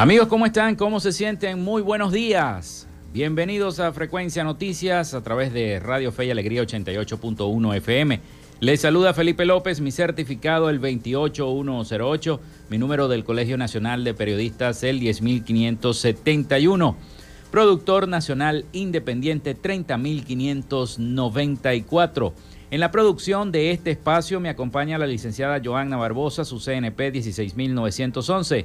[0.00, 0.76] Amigos, ¿cómo están?
[0.76, 1.62] ¿Cómo se sienten?
[1.62, 2.88] Muy buenos días.
[3.12, 8.18] Bienvenidos a Frecuencia Noticias a través de Radio Fe y Alegría 88.1 FM.
[8.60, 12.40] Les saluda Felipe López, mi certificado el 28108,
[12.70, 16.96] mi número del Colegio Nacional de Periodistas el 10571.
[17.50, 22.32] Productor Nacional Independiente 30594.
[22.70, 28.64] En la producción de este espacio me acompaña la licenciada Joanna Barbosa, su CNP 16911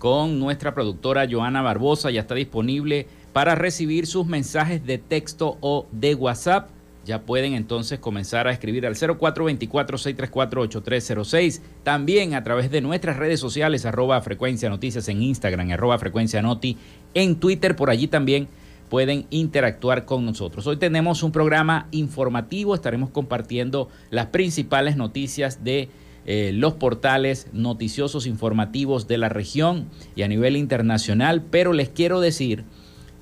[0.00, 5.86] con nuestra productora Joana Barbosa, ya está disponible para recibir sus mensajes de texto o
[5.92, 6.70] de WhatsApp.
[7.04, 11.60] Ya pueden entonces comenzar a escribir al 0424-634-8306.
[11.84, 16.76] También a través de nuestras redes sociales, arroba frecuencia noticias en Instagram, arroba frecuencia noti
[17.14, 17.76] en Twitter.
[17.76, 18.48] Por allí también
[18.88, 20.66] pueden interactuar con nosotros.
[20.66, 25.88] Hoy tenemos un programa informativo, estaremos compartiendo las principales noticias de
[26.26, 32.20] eh, los portales noticiosos informativos de la región y a nivel internacional, pero les quiero
[32.20, 32.64] decir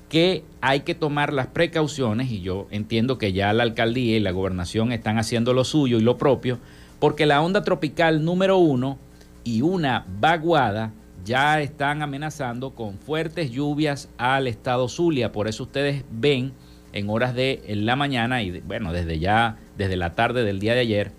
[0.09, 4.31] que hay que tomar las precauciones y yo entiendo que ya la alcaldía y la
[4.31, 6.59] gobernación están haciendo lo suyo y lo propio,
[6.99, 8.97] porque la onda tropical número uno
[9.43, 10.91] y una vaguada
[11.23, 15.31] ya están amenazando con fuertes lluvias al estado Zulia.
[15.31, 16.53] Por eso ustedes ven
[16.93, 20.81] en horas de la mañana y bueno, desde ya, desde la tarde del día de
[20.81, 21.11] ayer,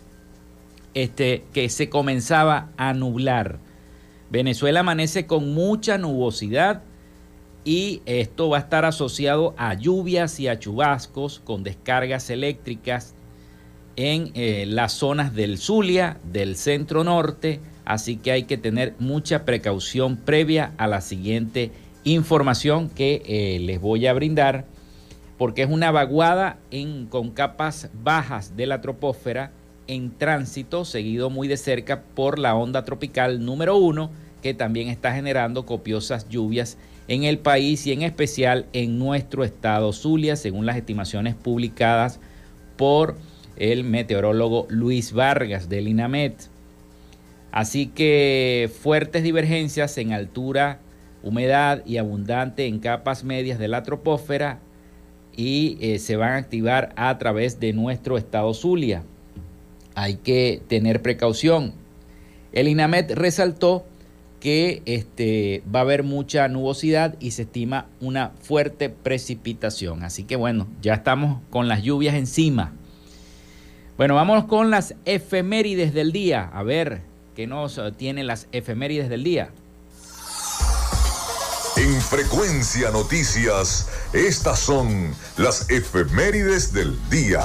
[0.95, 3.59] este, que se comenzaba a nublar.
[4.31, 6.83] Venezuela amanece con mucha nubosidad
[7.65, 13.15] y esto va a estar asociado a lluvias y a chubascos con descargas eléctricas
[13.97, 19.47] en eh, las zonas del Zulia, del centro norte, así que hay que tener mucha
[19.47, 21.73] precaución previa a la siguiente
[22.05, 24.67] información que eh, les voy a brindar,
[25.39, 29.53] porque es una vaguada en, con capas bajas de la troposfera
[29.87, 34.11] en tránsito, seguido muy de cerca por la onda tropical número uno,
[34.43, 36.77] que también está generando copiosas lluvias
[37.09, 42.21] en el país y en especial en nuestro estado Zulia, según las estimaciones publicadas
[42.77, 43.17] por
[43.57, 46.58] el meteorólogo Luis Vargas del INAMET.
[47.51, 50.81] Así que fuertes divergencias en altura,
[51.23, 54.61] humedad y abundante en capas medias de la troposfera
[55.37, 59.03] y eh, se van a activar a través de nuestro estado Zulia.
[59.95, 61.73] Hay que tener precaución.
[62.53, 63.85] El INAMET resaltó
[64.41, 70.05] que este, va a haber mucha nubosidad y se estima una fuerte precipitación.
[70.05, 72.73] Así que bueno, ya estamos con las lluvias encima.
[73.97, 76.49] Bueno, vamos con las efemérides del día.
[76.53, 77.03] A ver,
[77.39, 79.53] que nos tiene las efemérides del día.
[81.77, 87.45] En Frecuencia Noticias, estas son las efemérides del día.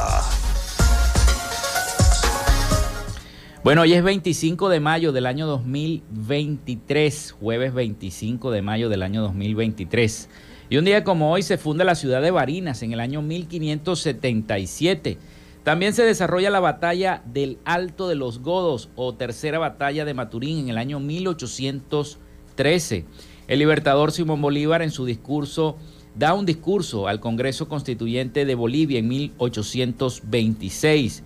[3.63, 9.21] Bueno, hoy es 25 de mayo del año 2023, jueves 25 de mayo del año
[9.21, 10.27] 2023.
[10.71, 15.19] Y un día como hoy se funda la ciudad de Barinas en el año 1577
[15.63, 20.59] También se desarrolla la batalla del Alto de los Godos o tercera batalla de Maturín
[20.59, 23.05] en el año 1813.
[23.47, 25.77] El libertador Simón Bolívar en su discurso
[26.15, 31.23] da un discurso al Congreso Constituyente de Bolivia en 1826.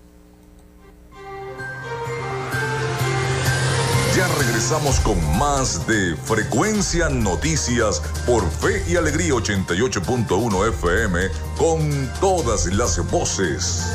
[4.16, 11.20] Ya regresamos con más de Frecuencia Noticias por Fe y Alegría 88.1 FM
[11.58, 13.94] con todas las voces.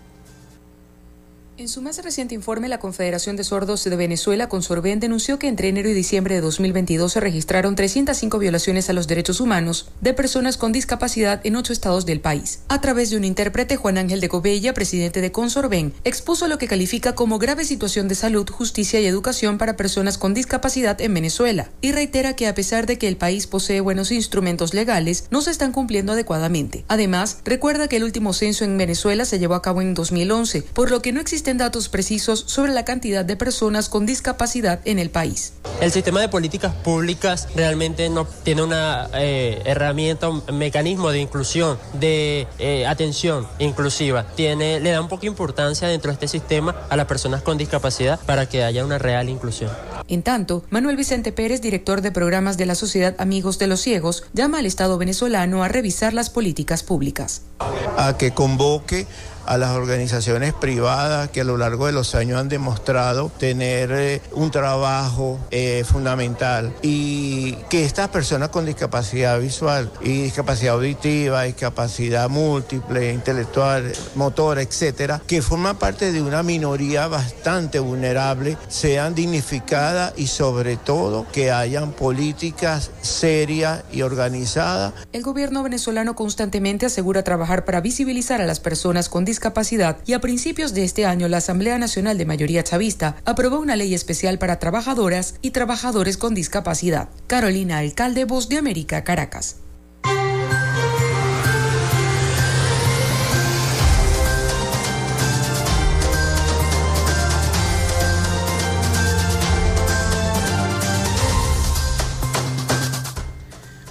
[1.56, 5.68] En su más reciente informe, la Confederación de Sordos de Venezuela, Consorben, denunció que entre
[5.68, 10.56] enero y diciembre de 2022 se registraron 305 violaciones a los derechos humanos de personas
[10.56, 12.58] con discapacidad en ocho estados del país.
[12.66, 16.66] A través de un intérprete, Juan Ángel de Cobella, presidente de Consorben, expuso lo que
[16.66, 21.70] califica como grave situación de salud, justicia y educación para personas con discapacidad en Venezuela,
[21.80, 25.52] y reitera que a pesar de que el país posee buenos instrumentos legales, no se
[25.52, 26.84] están cumpliendo adecuadamente.
[26.88, 30.90] Además, recuerda que el último censo en Venezuela se llevó a cabo en 2011, por
[30.90, 34.98] lo que no existe existen datos precisos sobre la cantidad de personas con discapacidad en
[34.98, 35.52] el país.
[35.78, 41.78] El sistema de políticas públicas realmente no tiene una eh, herramienta, un mecanismo de inclusión,
[41.92, 44.24] de eh, atención inclusiva.
[44.36, 47.58] Tiene, le da un poco de importancia dentro de este sistema a las personas con
[47.58, 49.70] discapacidad para que haya una real inclusión.
[50.08, 54.24] En tanto, Manuel Vicente Pérez, director de programas de la Sociedad Amigos de los Ciegos,
[54.32, 57.42] llama al Estado venezolano a revisar las políticas públicas.
[57.96, 59.06] A que convoque
[59.46, 64.22] a las organizaciones privadas que a lo largo de los años han demostrado tener eh,
[64.32, 72.28] un trabajo eh, fundamental y que estas personas con discapacidad visual y discapacidad auditiva, discapacidad
[72.28, 80.26] múltiple, intelectual, motor, etcétera, que forman parte de una minoría bastante vulnerable, sean dignificadas y
[80.26, 84.92] sobre todo que hayan políticas serias y organizadas.
[85.12, 90.12] El gobierno venezolano constantemente asegura trabajar para visibilizar a las personas con discapacidad discapacidad y
[90.12, 94.38] a principios de este año la Asamblea Nacional de Mayoría Chavista aprobó una ley especial
[94.38, 97.08] para trabajadoras y trabajadores con discapacidad.
[97.26, 99.63] Carolina Alcalde, Voz de América, Caracas.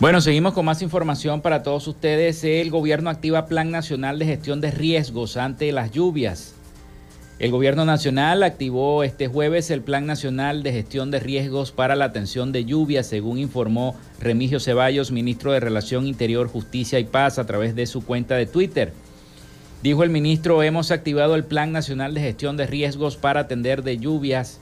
[0.04, 2.44] Bueno, seguimos con más información para todos ustedes.
[2.44, 6.56] El gobierno activa Plan Nacional de Gestión de Riesgos ante las lluvias.
[7.40, 12.04] El gobierno nacional activó este jueves el Plan Nacional de Gestión de Riesgos para la
[12.04, 17.46] Atención de Lluvias, según informó Remigio Ceballos, ministro de Relación Interior, Justicia y Paz, a
[17.46, 18.92] través de su cuenta de Twitter.
[19.84, 23.98] Dijo el ministro, hemos activado el Plan Nacional de Gestión de Riesgos para atender de
[23.98, 24.60] lluvias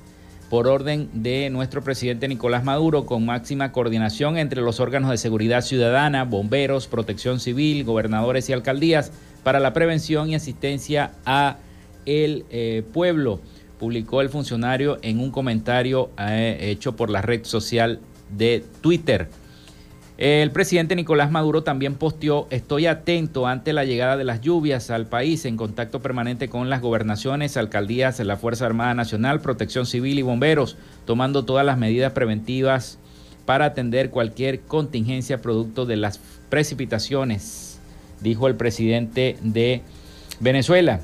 [0.51, 5.61] por orden de nuestro presidente Nicolás Maduro, con máxima coordinación entre los órganos de seguridad
[5.61, 11.55] ciudadana, bomberos, protección civil, gobernadores y alcaldías para la prevención y asistencia a
[12.05, 13.40] el eh, pueblo,
[13.79, 19.29] publicó el funcionario en un comentario eh, hecho por la red social de Twitter.
[20.22, 25.07] El presidente Nicolás Maduro también posteó, estoy atento ante la llegada de las lluvias al
[25.07, 30.22] país, en contacto permanente con las gobernaciones, alcaldías, la Fuerza Armada Nacional, Protección Civil y
[30.22, 33.00] bomberos, tomando todas las medidas preventivas
[33.48, 37.79] para atender cualquier contingencia producto de las precipitaciones,
[38.20, 39.81] dijo el presidente de
[40.40, 41.00] Venezuela.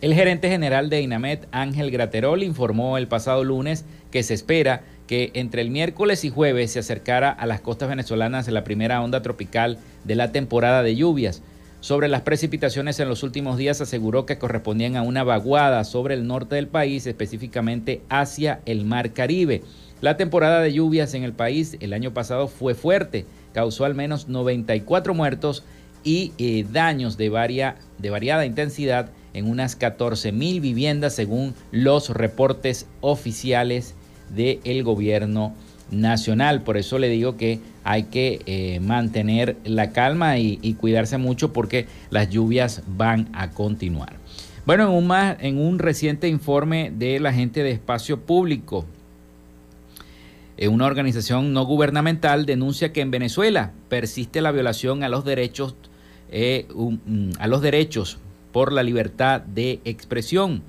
[0.00, 5.32] El gerente general de INAMET, Ángel Graterol, informó el pasado lunes que se espera que
[5.34, 9.76] entre el miércoles y jueves se acercara a las costas venezolanas la primera onda tropical
[10.04, 11.42] de la temporada de lluvias.
[11.80, 16.28] Sobre las precipitaciones en los últimos días aseguró que correspondían a una vaguada sobre el
[16.28, 19.64] norte del país, específicamente hacia el Mar Caribe.
[20.00, 24.28] La temporada de lluvias en el país el año pasado fue fuerte, causó al menos
[24.28, 25.64] 94 muertos
[26.04, 27.24] y eh, daños de,
[27.98, 33.96] de variada intensidad en unas 14 mil viviendas según los reportes oficiales
[34.34, 35.54] del gobierno
[35.90, 36.62] nacional.
[36.62, 41.86] Por eso le digo que hay que eh, mantener la calma y, cuidarse mucho porque
[42.10, 44.14] las lluvias van a continuar.
[44.66, 48.84] Bueno, en un, más, en un reciente informe de la gente de espacio público,
[50.56, 55.74] eh, una organización no gubernamental denuncia que en Venezuela persiste la violación a los derechos,
[56.30, 56.66] eh,
[57.38, 58.18] a los derechos
[58.52, 60.62] por la libertad de expresión.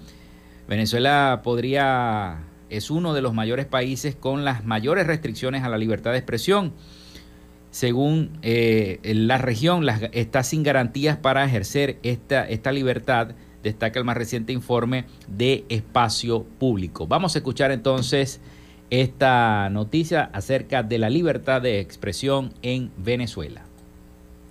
[0.67, 2.39] Venezuela podría
[2.72, 6.74] es uno de los mayores países con las mayores restricciones a la libertad de expresión.
[7.70, 13.32] Según eh, la región, está sin garantías para ejercer esta, esta libertad,
[13.64, 17.08] destaca el más reciente informe de espacio público.
[17.08, 18.42] Vamos a escuchar entonces
[18.90, 23.64] esta noticia acerca de la libertad de expresión en Venezuela.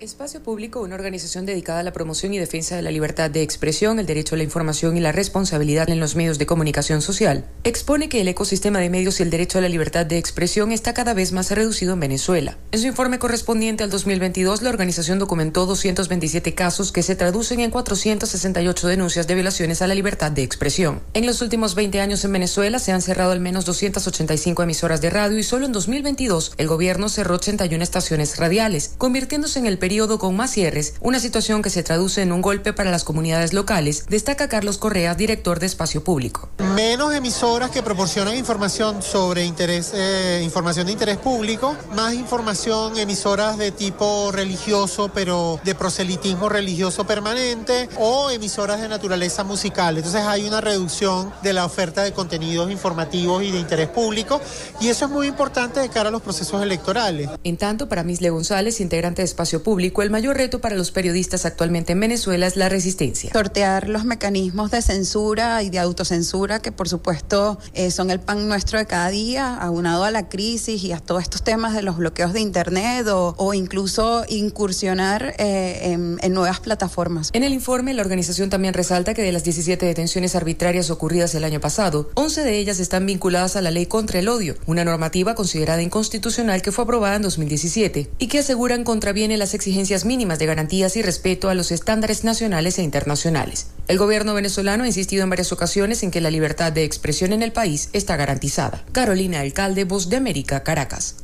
[0.01, 3.99] Espacio Público, una organización dedicada a la promoción y defensa de la libertad de expresión,
[3.99, 8.09] el derecho a la información y la responsabilidad en los medios de comunicación social, expone
[8.09, 11.13] que el ecosistema de medios y el derecho a la libertad de expresión está cada
[11.13, 12.57] vez más reducido en Venezuela.
[12.73, 17.71] En su informe correspondiente al 2022, la organización documentó 227 casos que se traducen en
[17.71, 21.03] 468 denuncias de violaciones a la libertad de expresión.
[21.13, 25.11] En los últimos 20 años en Venezuela se han cerrado al menos 285 emisoras de
[25.11, 29.90] radio y solo en 2022 el gobierno cerró 81 estaciones radiales, convirtiéndose en el periodo
[29.91, 34.07] con más cierres, una situación que se traduce en un golpe para las comunidades locales,
[34.09, 36.49] destaca Carlos Correa, director de Espacio Público.
[36.77, 43.59] Menos emisoras que proporcionan información sobre interés, eh, información de interés público, más información emisoras
[43.59, 49.97] de tipo religioso, pero de proselitismo religioso permanente, o emisoras de naturaleza musical.
[49.97, 54.41] Entonces hay una reducción de la oferta de contenidos informativos y de interés público,
[54.81, 57.29] y eso es muy importante de cara a los procesos electorales.
[57.43, 61.45] En tanto, para Misle González, integrante de Espacio Público, el mayor reto para los periodistas
[61.45, 63.33] actualmente en Venezuela es la resistencia.
[63.33, 68.49] Sortear los mecanismos de censura y de autocensura que por supuesto eh, son el pan
[68.49, 71.97] nuestro de cada día, aunado a la crisis y a todos estos temas de los
[71.97, 77.31] bloqueos de Internet o, incluso incursionar eh, en, en nuevas plataformas.
[77.33, 81.45] En el informe, la organización también resalta que de las 17 detenciones arbitrarias ocurridas el
[81.45, 85.35] año pasado, 11 de ellas están vinculadas a la ley contra el odio, una normativa
[85.35, 89.70] considerada inconstitucional que fue aprobada en 2017 y que aseguran contraviene las exigencias
[90.05, 93.69] mínimas de garantías y respeto a los estándares nacionales e internacionales.
[93.89, 97.43] El gobierno venezolano ha insistido en varias ocasiones en que la libertad de expresión en
[97.43, 98.85] el país está garantizada.
[98.93, 101.17] Carolina Alcalde, Voz de América, Caracas.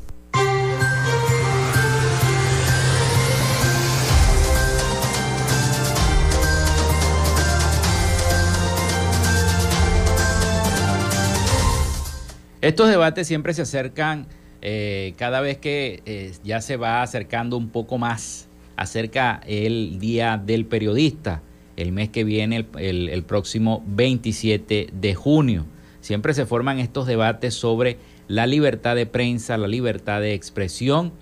[12.66, 14.26] Estos debates siempre se acercan
[14.62, 20.40] eh, cada vez que eh, ya se va acercando un poco más acerca el Día
[20.44, 21.42] del Periodista,
[21.76, 25.66] el mes que viene, el, el próximo 27 de junio.
[26.00, 31.12] Siempre se forman estos debates sobre la libertad de prensa, la libertad de expresión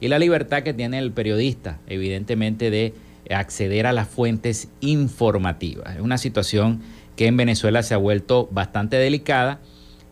[0.00, 2.94] y la libertad que tiene el periodista, evidentemente, de
[3.30, 5.96] acceder a las fuentes informativas.
[5.96, 6.80] Es una situación
[7.16, 9.60] que en Venezuela se ha vuelto bastante delicada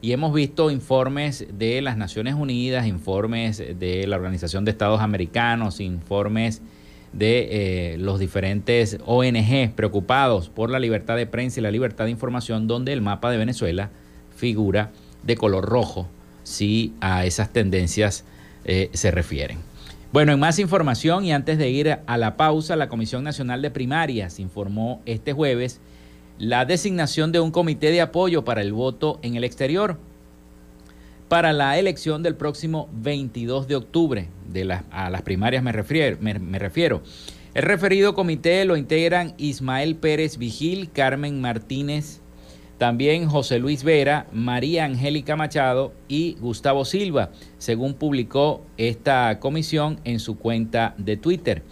[0.02, 5.80] y hemos visto informes de las Naciones Unidas, informes de la Organización de Estados Americanos,
[5.80, 6.62] informes
[7.12, 12.12] de eh, los diferentes ONG preocupados por la libertad de prensa y la libertad de
[12.12, 13.90] información, donde el mapa de Venezuela
[14.34, 14.90] figura
[15.22, 16.08] de color rojo
[16.44, 18.24] si a esas tendencias
[18.64, 19.58] eh, se refieren.
[20.12, 23.70] Bueno, en más información y antes de ir a la pausa, la Comisión Nacional de
[23.70, 25.80] Primarias informó este jueves
[26.40, 29.98] la designación de un comité de apoyo para el voto en el exterior
[31.28, 34.28] para la elección del próximo 22 de octubre.
[34.48, 37.02] De a las primarias me refiero, me refiero.
[37.52, 42.20] El referido comité lo integran Ismael Pérez Vigil, Carmen Martínez,
[42.78, 50.18] también José Luis Vera, María Angélica Machado y Gustavo Silva, según publicó esta comisión en
[50.18, 51.62] su cuenta de Twitter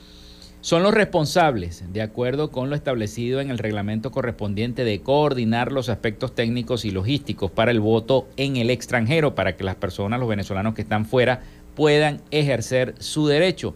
[0.61, 5.89] son los responsables, de acuerdo con lo establecido en el reglamento correspondiente, de coordinar los
[5.89, 10.29] aspectos técnicos y logísticos para el voto en el extranjero, para que las personas, los
[10.29, 11.43] venezolanos que están fuera,
[11.77, 13.75] puedan ejercer su derecho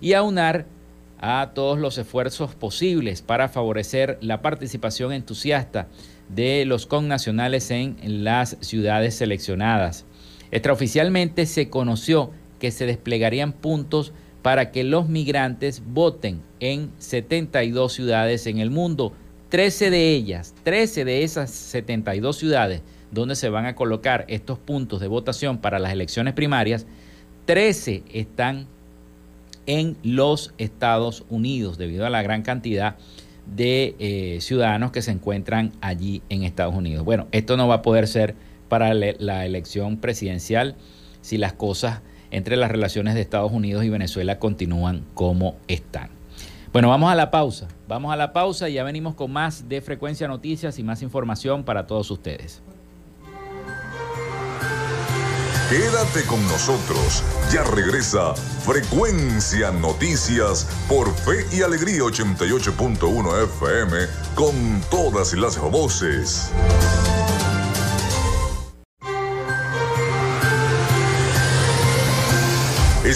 [0.00, 0.66] y aunar
[1.18, 5.88] a todos los esfuerzos posibles para favorecer la participación entusiasta
[6.28, 10.06] de los connacionales en las ciudades seleccionadas.
[10.52, 14.12] Extraoficialmente se conoció que se desplegarían puntos
[14.42, 19.12] para que los migrantes voten en 72 ciudades en el mundo.
[19.50, 25.00] 13 de ellas, 13 de esas 72 ciudades donde se van a colocar estos puntos
[25.00, 26.86] de votación para las elecciones primarias,
[27.46, 28.66] 13 están
[29.66, 32.96] en los Estados Unidos debido a la gran cantidad
[33.46, 37.04] de eh, ciudadanos que se encuentran allí en Estados Unidos.
[37.04, 38.36] Bueno, esto no va a poder ser
[38.68, 40.76] para la elección presidencial
[41.22, 46.10] si las cosas entre las relaciones de Estados Unidos y Venezuela continúan como están.
[46.72, 47.66] Bueno, vamos a la pausa.
[47.88, 51.64] Vamos a la pausa y ya venimos con más de Frecuencia Noticias y más información
[51.64, 52.62] para todos ustedes.
[55.70, 57.22] Quédate con nosotros.
[57.52, 63.98] Ya regresa Frecuencia Noticias por Fe y Alegría 88.1 FM
[64.34, 66.50] con todas las voces.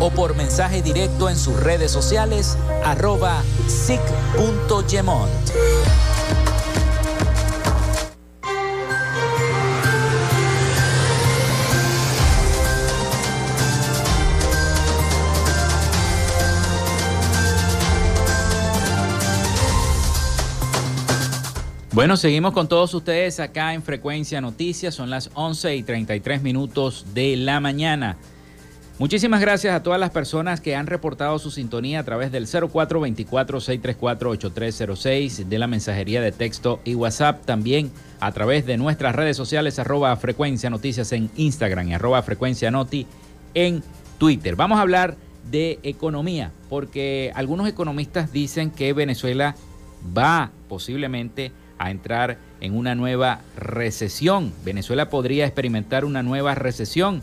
[0.00, 5.30] o por mensaje directo en sus redes sociales arroba sic.gemont.
[21.94, 24.96] Bueno, seguimos con todos ustedes acá en Frecuencia Noticias.
[24.96, 28.16] Son las 11 y 33 minutos de la mañana.
[28.96, 35.46] Muchísimas gracias a todas las personas que han reportado su sintonía a través del 0424-634-8306
[35.46, 37.44] de la mensajería de texto y WhatsApp.
[37.44, 42.70] También a través de nuestras redes sociales arroba frecuencia noticias en Instagram y arroba frecuencia
[42.70, 43.08] noti
[43.54, 43.82] en
[44.18, 44.54] Twitter.
[44.54, 45.16] Vamos a hablar
[45.50, 49.56] de economía porque algunos economistas dicen que Venezuela
[50.16, 54.52] va posiblemente a entrar en una nueva recesión.
[54.64, 57.22] Venezuela podría experimentar una nueva recesión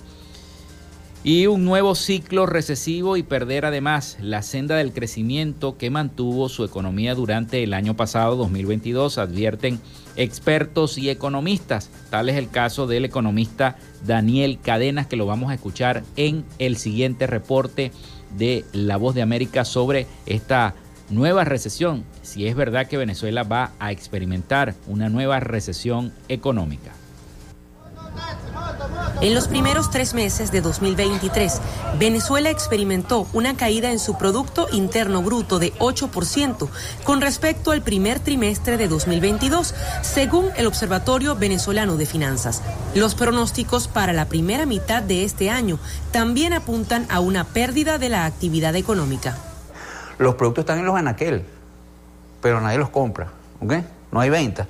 [1.23, 6.63] y un nuevo ciclo recesivo y perder además la senda del crecimiento que mantuvo su
[6.63, 9.79] economía durante el año pasado 2022, advierten
[10.15, 11.91] expertos y economistas.
[12.09, 16.77] Tal es el caso del economista Daniel Cadenas, que lo vamos a escuchar en el
[16.77, 17.91] siguiente reporte
[18.35, 20.73] de La Voz de América sobre esta
[21.11, 26.93] nueva recesión, si es verdad que Venezuela va a experimentar una nueva recesión económica.
[29.21, 31.61] En los primeros tres meses de 2023,
[31.99, 36.67] Venezuela experimentó una caída en su Producto Interno Bruto de 8%
[37.03, 42.63] con respecto al primer trimestre de 2022, según el Observatorio Venezolano de Finanzas.
[42.95, 45.77] Los pronósticos para la primera mitad de este año
[46.11, 49.37] también apuntan a una pérdida de la actividad económica.
[50.17, 51.45] Los productos están en los anaquel,
[52.41, 53.27] pero nadie los compra,
[53.59, 53.73] ¿ok?
[54.11, 54.67] No hay venta.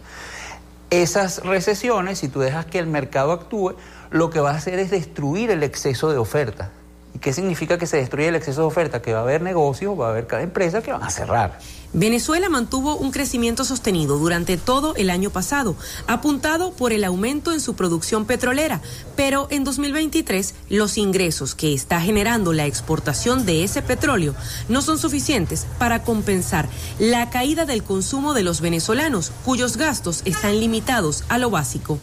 [0.91, 3.75] Esas recesiones, si tú dejas que el mercado actúe,
[4.09, 6.73] lo que va a hacer es destruir el exceso de oferta.
[7.21, 8.99] ¿Y qué significa que se destruye el exceso de oferta?
[8.99, 11.59] Que va a haber negocios, va a haber cada empresa que van a cerrar.
[11.93, 15.75] Venezuela mantuvo un crecimiento sostenido durante todo el año pasado,
[16.07, 18.81] apuntado por el aumento en su producción petrolera,
[19.15, 24.33] pero en 2023 los ingresos que está generando la exportación de ese petróleo
[24.67, 30.59] no son suficientes para compensar la caída del consumo de los venezolanos, cuyos gastos están
[30.59, 31.99] limitados a lo básico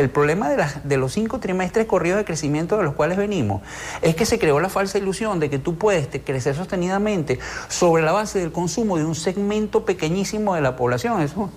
[0.00, 3.62] el problema de, de, los cinco trimestres corridos de crecimiento de los cuales venimos
[4.02, 8.12] es que se creó la falsa ilusión de que tú puedes crecer sostenidamente sobre la
[8.12, 11.20] base del consumo de un segmento pequeñísimo de la población.
[11.20, 11.50] Eso,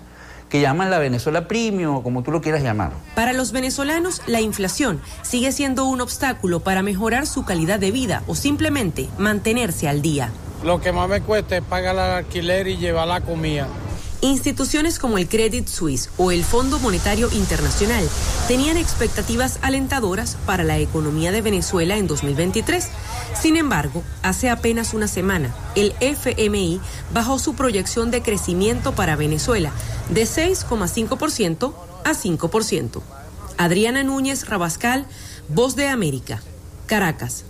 [0.53, 2.91] que llaman la Venezuela Premium o como tú lo quieras llamar.
[3.15, 8.21] Para los venezolanos, la inflación sigue siendo un obstáculo para mejorar su calidad de vida
[8.27, 10.29] o simplemente mantenerse al día.
[10.63, 13.67] Lo que más me cuesta es pagar el alquiler y llevar la comida.
[14.23, 18.07] Instituciones como el Credit Suisse o el Fondo Monetario Internacional
[18.47, 22.88] tenían expectativas alentadoras para la economía de Venezuela en 2023.
[23.38, 26.79] Sin embargo, hace apenas una semana, el FMI
[27.13, 29.73] bajó su proyección de crecimiento para Venezuela
[30.09, 31.73] de 6,5%
[32.05, 33.01] a 5%.
[33.57, 35.05] Adriana Núñez Rabascal,
[35.49, 36.41] Voz de América,
[36.86, 37.43] Caracas.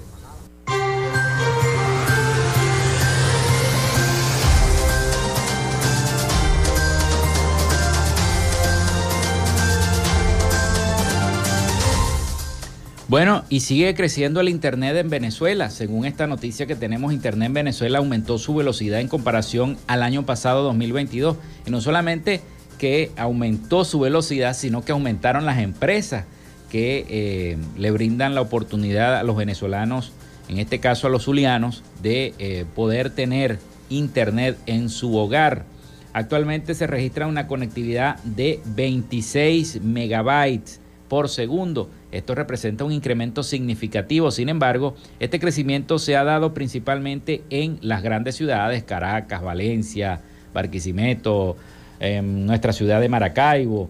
[13.14, 15.70] Bueno, y sigue creciendo el Internet en Venezuela.
[15.70, 20.26] Según esta noticia que tenemos, Internet en Venezuela aumentó su velocidad en comparación al año
[20.26, 21.38] pasado 2022.
[21.68, 22.42] Y no solamente
[22.80, 26.26] que aumentó su velocidad, sino que aumentaron las empresas
[26.72, 30.12] que eh, le brindan la oportunidad a los venezolanos,
[30.50, 35.66] en este caso a los zulianos, de eh, poder tener Internet en su hogar.
[36.14, 44.30] Actualmente se registra una conectividad de 26 megabytes por segundo esto representa un incremento significativo.
[44.30, 50.22] Sin embargo, este crecimiento se ha dado principalmente en las grandes ciudades, Caracas, Valencia,
[50.54, 51.58] Barquisimeto,
[52.00, 53.90] en nuestra ciudad de Maracaibo.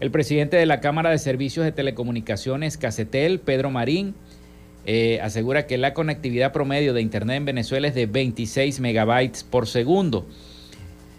[0.00, 4.14] El presidente de la Cámara de Servicios de Telecomunicaciones, Cacetel, Pedro Marín,
[4.84, 9.66] eh, asegura que la conectividad promedio de Internet en Venezuela es de 26 megabytes por
[9.66, 10.26] segundo.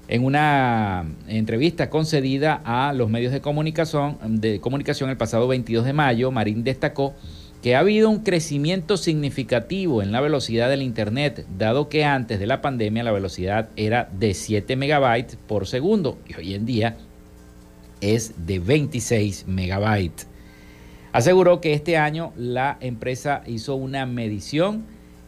[0.07, 6.63] En una entrevista concedida a los medios de comunicación, el pasado 22 de mayo, Marín
[6.63, 7.13] destacó
[7.61, 12.47] que ha habido un crecimiento significativo en la velocidad del Internet, dado que antes de
[12.47, 16.97] la pandemia la velocidad era de 7 megabytes por segundo y hoy en día
[18.01, 20.27] es de 26 megabytes.
[21.13, 24.83] Aseguró que este año la empresa hizo una medición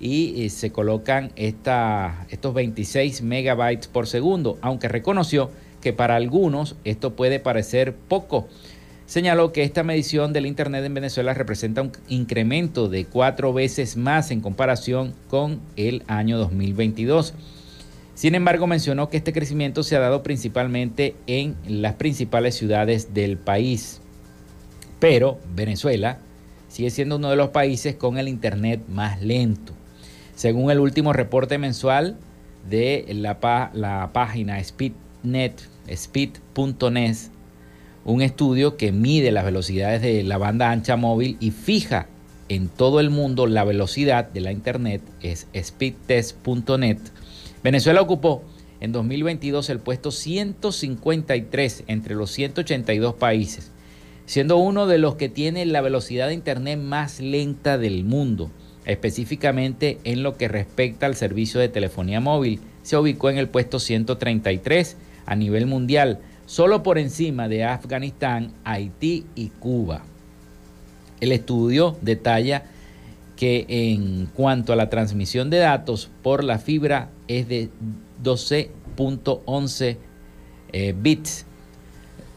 [0.06, 5.50] y eh, se colocan estos 26 megabytes por segundo, aunque reconoció
[5.82, 8.48] que para algunos esto puede parecer poco.
[9.08, 14.30] Señaló que esta medición del Internet en Venezuela representa un incremento de cuatro veces más
[14.30, 17.34] en comparación con el año 2022.
[18.14, 23.38] Sin embargo, mencionó que este crecimiento se ha dado principalmente en las principales ciudades del
[23.38, 24.02] país.
[25.00, 26.20] Pero Venezuela
[26.68, 29.74] sigue siendo uno de los países con el Internet más lento.
[30.36, 32.18] Según el último reporte mensual
[32.70, 37.16] de la, página SpeedNet, speed.net,
[38.04, 42.08] un estudio que mide las velocidades de la banda ancha móvil y fija
[42.50, 46.98] en todo el mundo la velocidad de la Internet, es speedtest.net.
[47.64, 48.44] Venezuela ocupó
[48.82, 53.72] en 2022 el puesto 153 entre los 182 países,
[54.26, 58.52] siendo uno de los que tiene la velocidad de Internet más lenta del mundo
[58.86, 62.62] específicamente en lo que respecta al servicio de telefonía móvil.
[62.84, 69.26] Se ubicó en el puesto 133 a nivel mundial, solo por encima de Afganistán, Haití
[69.36, 70.04] y Cuba.
[71.20, 72.66] El estudio detalla
[73.36, 77.70] que en cuanto a la transmisión de datos por la fibra es de
[78.24, 79.98] 12.11
[80.72, 81.46] eh, bits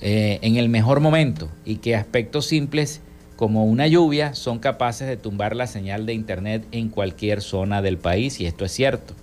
[0.01, 3.01] eh, en el mejor momento y que aspectos simples
[3.39, 7.97] como una lluvia son capaces de tumbar la señal de Internet en cualquier zona del
[7.97, 9.15] país y esto es cierto.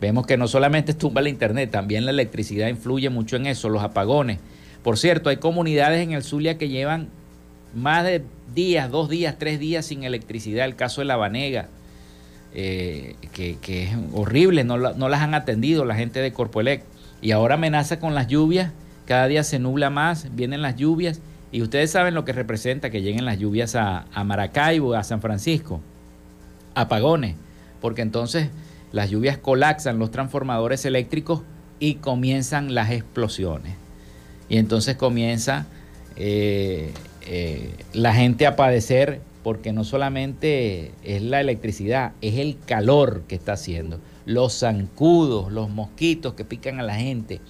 [0.00, 3.82] Vemos que no solamente tumba la Internet, también la electricidad influye mucho en eso, los
[3.82, 4.38] apagones.
[4.84, 7.08] Por cierto, hay comunidades en el Zulia que llevan
[7.74, 8.22] más de
[8.54, 10.64] días, dos días, tres días sin electricidad.
[10.64, 11.66] El caso de La Banega,
[12.54, 16.84] eh, que, es horrible, no, no, las han atendido la gente de Corpoelec.
[17.20, 18.70] Y ahora amenaza con las lluvias,
[19.06, 21.20] cada día se nubla más, vienen las lluvias
[21.56, 25.80] y ustedes saben lo que representa que lleguen las lluvias a, Maracaibo, a San Francisco,
[26.74, 27.34] apagones,
[27.80, 28.50] porque entonces
[28.92, 31.40] las lluvias colapsan los transformadores eléctricos
[31.80, 33.72] y comienzan las explosiones.
[34.50, 35.64] Y entonces comienza
[36.16, 36.92] eh,
[37.22, 43.34] eh, la gente a padecer porque no solamente es la electricidad, es el calor que
[43.34, 47.40] está haciendo, los zancudos, los mosquitos que pican a la gente.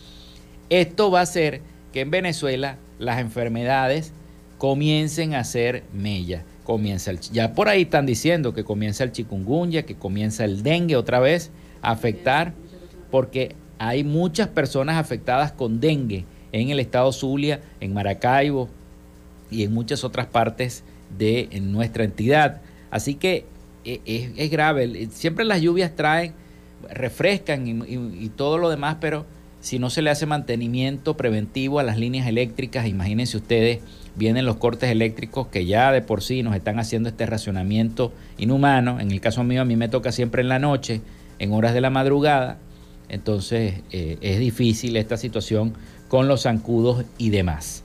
[0.70, 1.60] Esto va a hacer
[1.92, 4.12] que en Venezuela las enfermedades
[4.58, 6.44] comiencen a ser mella.
[6.64, 10.96] Comienza el, ya por ahí están diciendo que comienza el chikungunya, que comienza el dengue
[10.96, 11.50] otra vez
[11.82, 12.54] a afectar,
[13.10, 18.68] porque hay muchas personas afectadas con dengue en el estado Zulia, en Maracaibo
[19.50, 20.82] y en muchas otras partes
[21.16, 22.62] de nuestra entidad.
[22.90, 23.44] Así que
[23.84, 24.00] e,
[24.36, 25.08] es, grave.
[25.12, 26.32] Siempre las lluvias traen,
[26.90, 29.26] refrescan y todo lo demás, pero
[29.66, 33.80] si no se le hace mantenimiento preventivo a las líneas eléctricas, imagínense ustedes,
[34.14, 39.00] vienen los cortes eléctricos que ya de por sí nos están haciendo este racionamiento inhumano.
[39.00, 41.00] En el caso mío, a mí me toca siempre en la noche,
[41.40, 42.58] en horas de la madrugada.
[43.08, 45.74] Entonces eh, es difícil esta situación
[46.06, 47.82] con los zancudos y demás.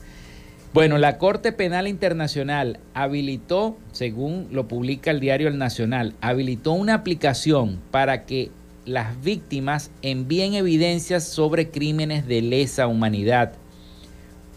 [0.75, 6.93] Bueno, la Corte Penal Internacional habilitó, según lo publica el diario El Nacional, habilitó una
[6.93, 8.51] aplicación para que
[8.85, 13.53] las víctimas envíen evidencias sobre crímenes de lesa humanidad.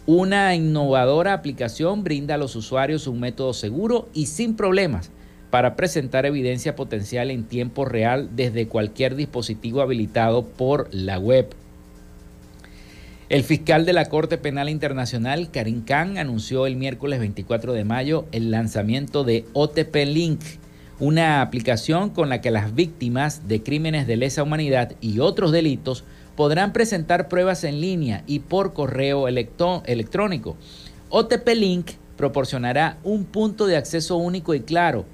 [0.06, 5.10] Una innovadora aplicación brinda a los usuarios un método seguro y sin problemas
[5.50, 11.54] para presentar evidencia potencial en tiempo real desde cualquier dispositivo habilitado por la web.
[13.30, 18.26] El fiscal de la Corte Penal Internacional, Karim Khan, anunció el miércoles 24 de mayo
[18.32, 20.40] el lanzamiento de OTP Link,
[21.01, 26.05] una aplicación con la que las víctimas de crímenes de lesa humanidad y otros delitos
[26.36, 30.57] podrán presentar pruebas en línea y por correo electrónico.
[31.11, 35.05] OTP Link proporcionará un punto de acceso único y claro,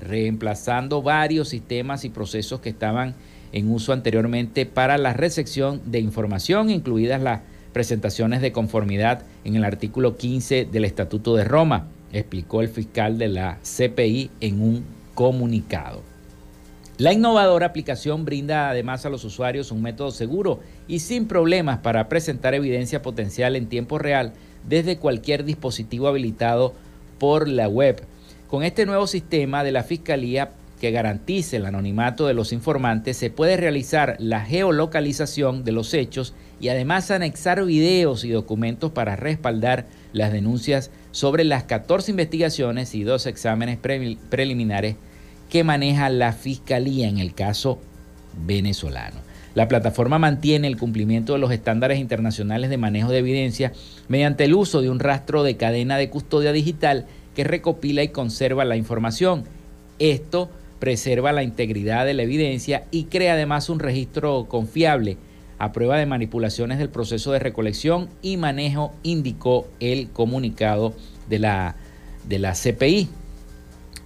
[0.00, 3.14] reemplazando varios sistemas y procesos que estaban
[3.52, 7.40] en uso anteriormente para la recepción de información, incluidas las
[7.72, 13.28] presentaciones de conformidad en el artículo 15 del Estatuto de Roma, explicó el fiscal de
[13.28, 16.00] la CPI en un comunicado.
[16.96, 22.08] La innovadora aplicación brinda además a los usuarios un método seguro y sin problemas para
[22.08, 24.32] presentar evidencia potencial en tiempo real
[24.66, 26.72] desde cualquier dispositivo habilitado
[27.18, 28.02] por la web.
[28.48, 33.28] Con este nuevo sistema de la Fiscalía que garantice el anonimato de los informantes, se
[33.28, 39.84] puede realizar la geolocalización de los hechos y además anexar videos y documentos para respaldar
[40.14, 43.78] las denuncias sobre las 14 investigaciones y dos exámenes
[44.30, 44.96] preliminares
[45.50, 47.78] que maneja la Fiscalía en el caso
[48.46, 49.16] venezolano.
[49.54, 53.72] La plataforma mantiene el cumplimiento de los estándares internacionales de manejo de evidencia
[54.08, 58.64] mediante el uso de un rastro de cadena de custodia digital que recopila y conserva
[58.64, 59.44] la información.
[59.98, 65.18] Esto preserva la integridad de la evidencia y crea además un registro confiable
[65.58, 70.94] a prueba de manipulaciones del proceso de recolección y manejo, indicó el comunicado
[71.28, 71.76] de la,
[72.26, 73.08] de la CPI.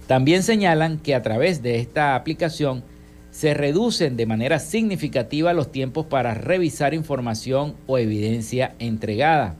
[0.07, 2.83] También señalan que a través de esta aplicación
[3.31, 9.55] se reducen de manera significativa los tiempos para revisar información o evidencia entregada.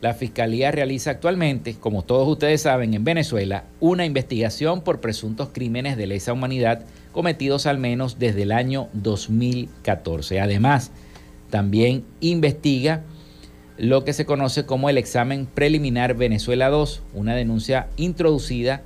[0.00, 5.96] La Fiscalía realiza actualmente, como todos ustedes saben, en Venezuela, una investigación por presuntos crímenes
[5.96, 10.40] de lesa humanidad cometidos al menos desde el año 2014.
[10.40, 10.92] Además,
[11.50, 13.02] también investiga
[13.78, 18.82] lo que se conoce como el examen preliminar Venezuela 2, una denuncia introducida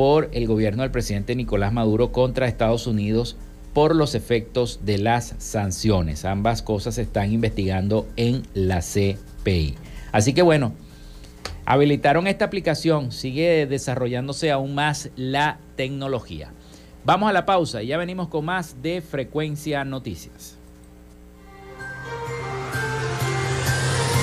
[0.00, 3.36] por el gobierno del presidente Nicolás Maduro contra Estados Unidos
[3.74, 6.24] por los efectos de las sanciones.
[6.24, 9.74] Ambas cosas se están investigando en la CPI.
[10.10, 10.72] Así que bueno,
[11.66, 16.50] habilitaron esta aplicación, sigue desarrollándose aún más la tecnología.
[17.04, 20.59] Vamos a la pausa y ya venimos con más de Frecuencia Noticias.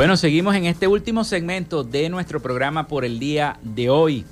[0.00, 4.24] Bueno, seguimos en este último segmento de nuestro programa por el día de hoy.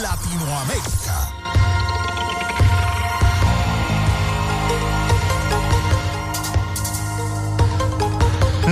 [0.02, 1.45] Latinoamérica.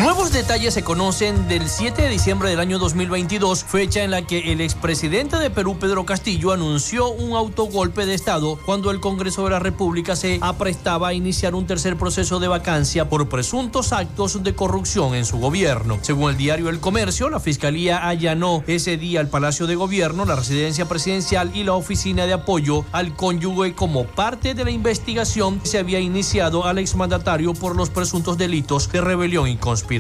[0.04, 4.52] Nuevos detalles se conocen del 7 de diciembre del año 2022, fecha en la que
[4.52, 9.52] el expresidente de Perú, Pedro Castillo, anunció un autogolpe de Estado cuando el Congreso de
[9.52, 14.54] la República se aprestaba a iniciar un tercer proceso de vacancia por presuntos actos de
[14.54, 15.98] corrupción en su gobierno.
[16.02, 20.36] Según el diario El Comercio, la Fiscalía allanó ese día el Palacio de Gobierno, la
[20.36, 25.68] residencia presidencial y la oficina de apoyo al cónyuge como parte de la investigación que
[25.68, 29.93] se había iniciado al exmandatario por los presuntos delitos de rebelión y conspiración.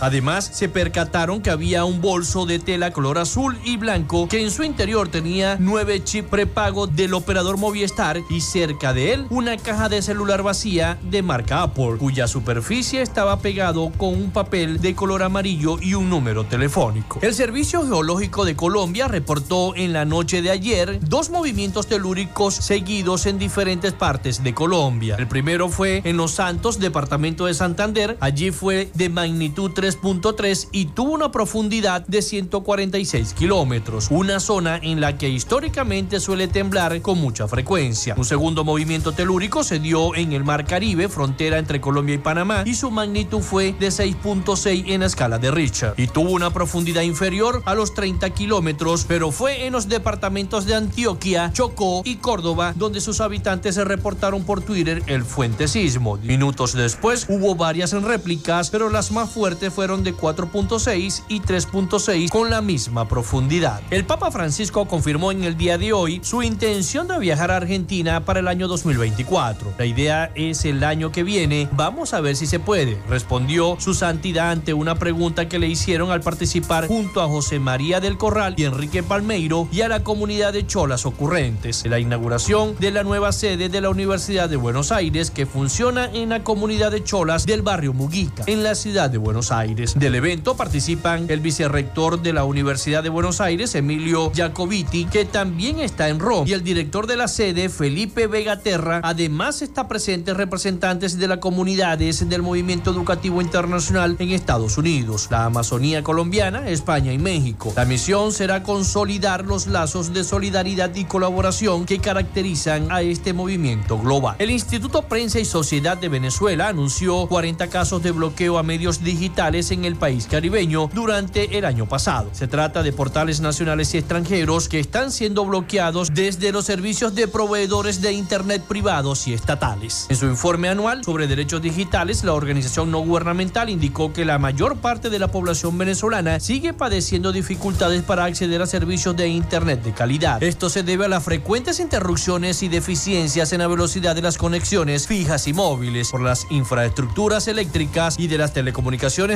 [0.00, 4.50] Además, se percataron que había un bolso de tela color azul y blanco que en
[4.50, 9.88] su interior tenía nueve chips prepago del operador Movistar y cerca de él una caja
[9.88, 15.22] de celular vacía de marca Apple, cuya superficie estaba pegado con un papel de color
[15.22, 17.20] amarillo y un número telefónico.
[17.22, 23.26] El Servicio Geológico de Colombia reportó en la noche de ayer dos movimientos telúricos seguidos
[23.26, 25.14] en diferentes partes de Colombia.
[25.18, 28.16] El primero fue en Los Santos, departamento de Santander.
[28.20, 34.78] Allí fue de magnitud magnitud 3.3 y tuvo una profundidad de 146 kilómetros, una zona
[34.82, 38.14] en la que históricamente suele temblar con mucha frecuencia.
[38.16, 42.62] Un segundo movimiento telúrico se dio en el Mar Caribe, frontera entre Colombia y Panamá,
[42.64, 47.02] y su magnitud fue de 6.6 en la escala de Richter, y tuvo una profundidad
[47.02, 52.72] inferior a los 30 kilómetros, pero fue en los departamentos de Antioquia, Chocó y Córdoba
[52.74, 56.16] donde sus habitantes se reportaron por Twitter el fuente sismo.
[56.22, 62.50] Minutos después hubo varias réplicas, pero las más fuertes fueron de 4.6 y 3.6 con
[62.50, 63.80] la misma profundidad.
[63.90, 68.26] El Papa Francisco confirmó en el día de hoy su intención de viajar a Argentina
[68.26, 69.72] para el año 2024.
[69.78, 73.94] La idea es el año que viene, vamos a ver si se puede, respondió su
[73.94, 78.52] santidad ante una pregunta que le hicieron al participar junto a José María del Corral
[78.58, 83.02] y Enrique Palmeiro y a la comunidad de cholas ocurrentes en la inauguración de la
[83.02, 87.46] nueva sede de la Universidad de Buenos Aires que funciona en la comunidad de cholas
[87.46, 89.94] del barrio Muguica, en la ciudad de Buenos Aires.
[89.98, 95.80] Del evento participan el vicerrector de la Universidad de Buenos Aires, Emilio Jacobiti, que también
[95.80, 99.00] está en Roma, y el director de la sede, Felipe Vegaterra.
[99.02, 105.44] Además está presentes representantes de las comunidades del movimiento educativo internacional en Estados Unidos, la
[105.44, 107.72] Amazonía colombiana, España y México.
[107.76, 113.98] La misión será consolidar los lazos de solidaridad y colaboración que caracterizan a este movimiento
[113.98, 114.36] global.
[114.38, 119.70] El Instituto Prensa y Sociedad de Venezuela anunció 40 casos de bloqueo a medios digitales
[119.70, 122.30] en el país caribeño durante el año pasado.
[122.32, 127.28] Se trata de portales nacionales y extranjeros que están siendo bloqueados desde los servicios de
[127.28, 130.06] proveedores de Internet privados y estatales.
[130.08, 134.76] En su informe anual sobre derechos digitales, la organización no gubernamental indicó que la mayor
[134.78, 139.92] parte de la población venezolana sigue padeciendo dificultades para acceder a servicios de Internet de
[139.92, 140.42] calidad.
[140.42, 145.06] Esto se debe a las frecuentes interrupciones y deficiencias en la velocidad de las conexiones
[145.06, 148.85] fijas y móviles por las infraestructuras eléctricas y de las telecomunicaciones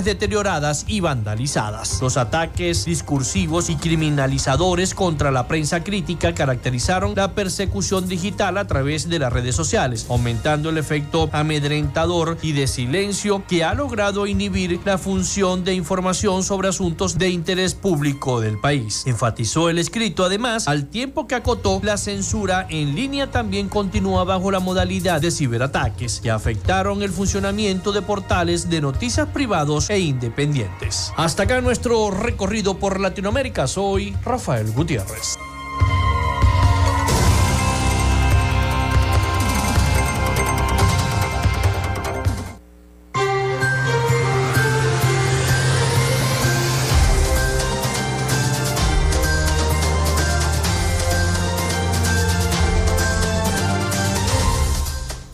[0.05, 2.01] deterioradas y vandalizadas.
[2.01, 9.09] Los ataques discursivos y criminalizadores contra la prensa crítica caracterizaron la persecución digital a través
[9.09, 14.81] de las redes sociales, aumentando el efecto amedrentador y de silencio que ha logrado inhibir
[14.85, 19.03] la función de información sobre asuntos de interés público del país.
[19.07, 24.51] Enfatizó el escrito además al tiempo que acotó la censura en línea también continúa bajo
[24.51, 31.15] la modalidad de ciberataques que afectaron el funcionamiento de portales de noticias privados e independientes.
[31.17, 33.67] Hasta acá nuestro recorrido por Latinoamérica.
[33.67, 35.39] Soy Rafael Gutiérrez.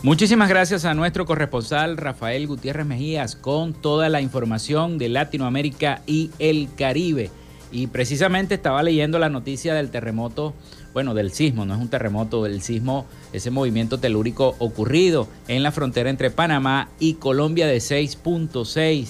[0.07, 6.30] Muchísimas gracias a nuestro corresponsal Rafael Gutiérrez Mejías con toda la información de Latinoamérica y
[6.38, 7.28] el Caribe.
[7.72, 10.54] Y precisamente estaba leyendo la noticia del terremoto,
[10.94, 15.72] bueno, del sismo, no es un terremoto, del sismo, ese movimiento telúrico ocurrido en la
[15.72, 19.09] frontera entre Panamá y Colombia de 6.6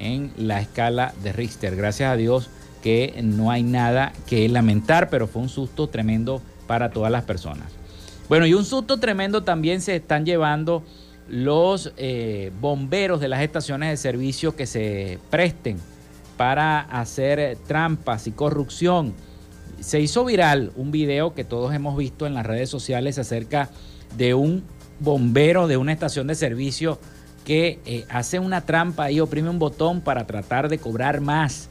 [0.00, 1.76] en la escala de Richter.
[1.76, 2.50] Gracias a Dios
[2.82, 7.81] que no hay nada que lamentar, pero fue un susto tremendo para todas las personas.
[8.28, 10.82] Bueno, y un susto tremendo también se están llevando
[11.28, 15.78] los eh, bomberos de las estaciones de servicio que se presten
[16.36, 19.14] para hacer trampas y corrupción.
[19.80, 23.70] Se hizo viral un video que todos hemos visto en las redes sociales acerca
[24.16, 24.62] de un
[25.00, 26.98] bombero de una estación de servicio
[27.44, 31.68] que eh, hace una trampa y oprime un botón para tratar de cobrar más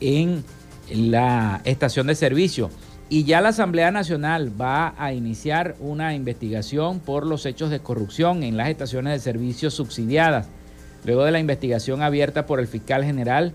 [0.00, 0.44] en
[0.90, 2.70] la estación de servicio.
[3.10, 8.42] Y ya la Asamblea Nacional va a iniciar una investigación por los hechos de corrupción
[8.42, 10.48] en las estaciones de servicio subsidiadas.
[11.04, 13.52] Luego de la investigación abierta por el fiscal general,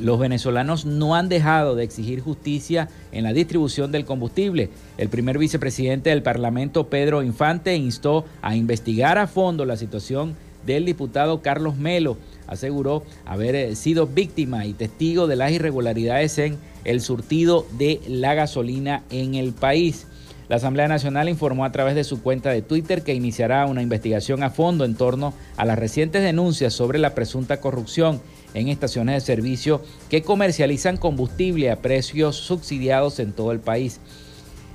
[0.00, 4.70] los venezolanos no han dejado de exigir justicia en la distribución del combustible.
[4.96, 10.34] El primer vicepresidente del Parlamento, Pedro Infante, instó a investigar a fondo la situación
[10.66, 12.16] del diputado Carlos Melo.
[12.48, 19.04] Aseguró haber sido víctima y testigo de las irregularidades en el surtido de la gasolina
[19.10, 20.06] en el país.
[20.48, 24.42] La Asamblea Nacional informó a través de su cuenta de Twitter que iniciará una investigación
[24.42, 28.22] a fondo en torno a las recientes denuncias sobre la presunta corrupción
[28.54, 34.00] en estaciones de servicio que comercializan combustible a precios subsidiados en todo el país.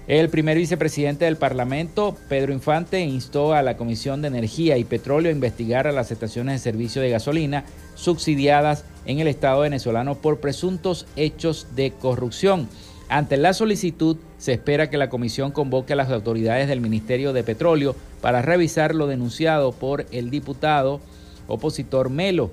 [0.06, 5.30] El primer vicepresidente del Parlamento, Pedro Infante, instó a la Comisión de Energía y Petróleo
[5.30, 7.64] a investigar a las estaciones de servicio de gasolina
[7.95, 12.68] subsidiadas en el Estado venezolano por presuntos hechos de corrupción.
[13.08, 17.43] Ante la solicitud, se espera que la comisión convoque a las autoridades del Ministerio de
[17.43, 20.99] Petróleo para revisar lo denunciado por el diputado
[21.47, 22.51] opositor Melo,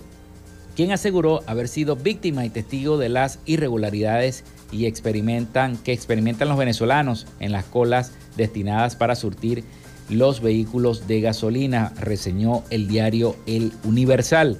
[0.76, 6.58] quien aseguró haber sido víctima y testigo de las irregularidades y experimentan, que experimentan los
[6.58, 9.64] venezolanos en las colas destinadas para surtir
[10.08, 14.58] los vehículos de gasolina, reseñó el diario El Universal.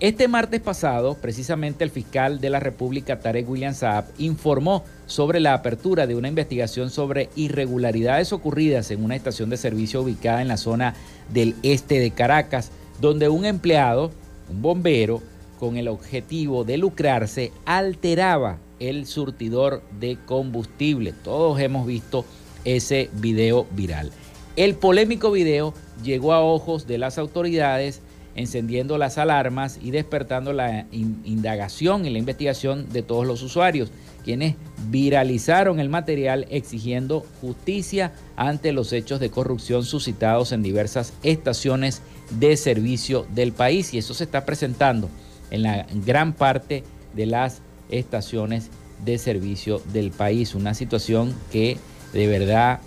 [0.00, 5.52] Este martes pasado, precisamente el fiscal de la República, Tarek William Saab, informó sobre la
[5.52, 10.56] apertura de una investigación sobre irregularidades ocurridas en una estación de servicio ubicada en la
[10.56, 10.94] zona
[11.30, 14.10] del este de Caracas, donde un empleado,
[14.48, 15.20] un bombero,
[15.60, 21.12] con el objetivo de lucrarse, alteraba el surtidor de combustible.
[21.12, 22.24] Todos hemos visto
[22.64, 24.10] ese video viral.
[24.56, 28.00] El polémico video llegó a ojos de las autoridades
[28.34, 33.90] encendiendo las alarmas y despertando la indagación y la investigación de todos los usuarios,
[34.24, 34.54] quienes
[34.88, 42.00] viralizaron el material exigiendo justicia ante los hechos de corrupción suscitados en diversas estaciones
[42.38, 43.92] de servicio del país.
[43.92, 45.10] Y eso se está presentando
[45.50, 46.84] en la gran parte
[47.14, 48.70] de las estaciones
[49.04, 50.54] de servicio del país.
[50.54, 51.78] Una situación que
[52.12, 52.80] de verdad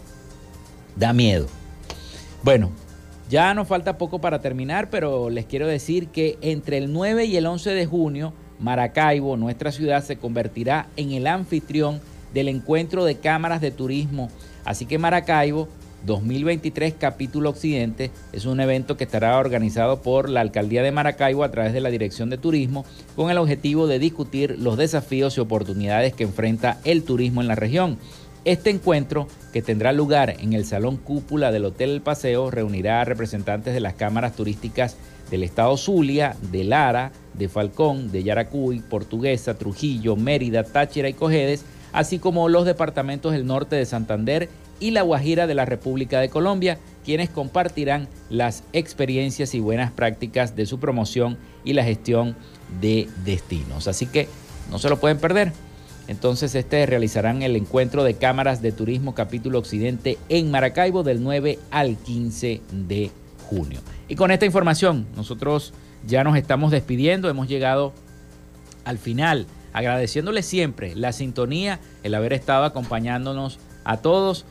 [0.96, 1.48] da miedo.
[2.44, 2.72] Bueno,
[3.30, 7.38] ya nos falta poco para terminar, pero les quiero decir que entre el 9 y
[7.38, 12.02] el 11 de junio, Maracaibo, nuestra ciudad, se convertirá en el anfitrión
[12.34, 14.30] del encuentro de cámaras de turismo.
[14.66, 15.68] Así que Maracaibo
[16.06, 21.52] 2023 Capítulo Occidente es un evento que estará organizado por la Alcaldía de Maracaibo a
[21.52, 22.86] través de la Dirección de Turismo
[23.16, 27.56] con el objetivo de discutir los desafíos y oportunidades que enfrenta el turismo en la
[27.56, 27.98] región.
[28.46, 33.06] Este encuentro, que tendrá lugar en el Salón Cúpula del Hotel El Paseo, reunirá a
[33.06, 34.98] representantes de las cámaras turísticas
[35.32, 41.64] del Estado Zulia, de Lara, de Falcón, de Yaracuy, Portuguesa, Trujillo, Mérida, Táchira y Cojedes,
[41.94, 44.50] así como los departamentos del norte de Santander
[44.80, 50.56] y La Guajira de la República de Colombia, quienes compartirán las experiencias y buenas prácticas
[50.56, 52.36] de su promoción y la gestión
[52.82, 53.88] de destinos.
[53.88, 54.28] Así que
[54.70, 55.52] no se lo pueden perder.
[56.08, 61.60] Entonces, este realizarán el encuentro de cámaras de turismo capítulo occidente en Maracaibo del 9
[61.72, 63.12] al 15 de
[63.48, 63.80] junio.
[64.10, 65.74] Y con esta información, nosotros
[66.06, 67.94] ya nos estamos despidiendo, hemos llegado
[68.84, 74.46] al final, agradeciéndole siempre la sintonía, el haber estado acompañándonos a todos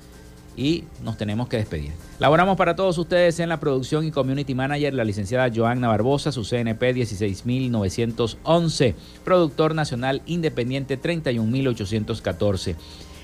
[0.56, 1.92] y nos tenemos que despedir.
[2.18, 6.44] Laboramos para todos ustedes en la producción y community manager la licenciada Joanna Barbosa, su
[6.44, 8.94] CNP 16911,
[9.24, 12.76] productor nacional independiente 31814.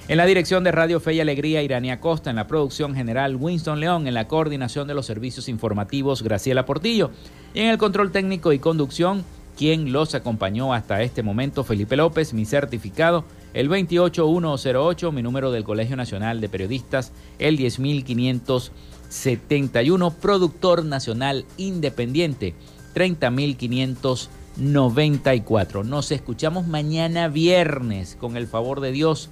[0.09, 2.31] En la dirección de Radio Fe y Alegría, Irania Costa.
[2.31, 4.07] En la producción general, Winston León.
[4.07, 7.11] En la coordinación de los servicios informativos, Graciela Portillo.
[7.53, 9.23] Y en el control técnico y conducción,
[9.59, 15.65] quien los acompañó hasta este momento, Felipe López, mi certificado, el 28108, mi número del
[15.65, 22.55] Colegio Nacional de Periodistas, el 10571, productor nacional independiente,
[22.95, 25.83] 30594.
[25.83, 29.29] Nos escuchamos mañana viernes con el favor de Dios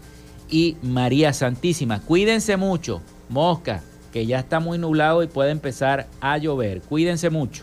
[0.50, 2.00] y María Santísima.
[2.00, 3.80] Cuídense mucho, mosca,
[4.12, 6.80] que ya está muy nublado y puede empezar a llover.
[6.80, 7.62] Cuídense mucho.